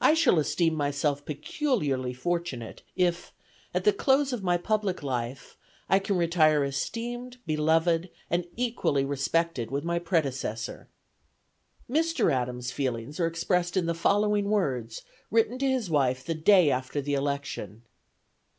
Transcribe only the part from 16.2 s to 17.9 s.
the day after the election.